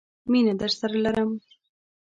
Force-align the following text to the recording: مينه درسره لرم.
مينه 0.31 0.53
درسره 0.61 0.97
لرم. 1.03 1.31